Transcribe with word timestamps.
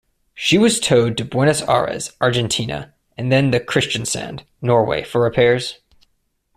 She 0.33 0.57
was 0.57 0.79
towed 0.79 1.15
to 1.17 1.23
Buenos 1.25 1.61
Aires, 1.61 2.13
Argentina 2.19 2.91
and 3.19 3.31
then 3.31 3.51
to 3.51 3.59
Kristiansand, 3.63 4.43
Norway 4.59 5.03
for 5.03 5.21
repairs. 5.21 5.77